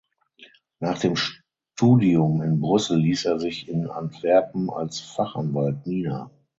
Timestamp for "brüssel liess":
2.59-3.25